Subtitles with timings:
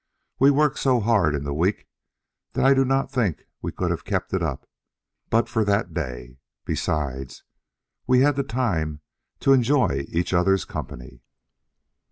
[0.39, 1.87] we worked so hard in the week,
[2.53, 4.67] that I do not think we could have kept up to it,
[5.29, 7.43] but for that day; besides,
[8.07, 9.01] we had then time
[9.41, 11.21] to enjoy each other's company.